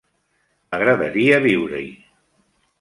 M'agradaria 0.69 1.39
viure-hi. 1.45 1.87